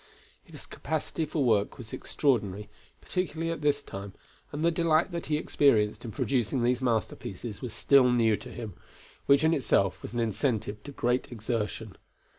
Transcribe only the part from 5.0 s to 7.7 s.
that he experienced in producing these masterpieces